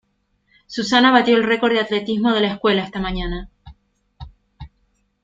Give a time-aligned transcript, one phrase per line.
[0.65, 3.51] Susana batió el récord de atletismo de la escuela esta mañana.